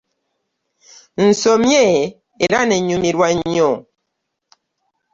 [1.27, 1.85] Nsomye
[2.43, 3.71] era n'enyumirwa nnyo..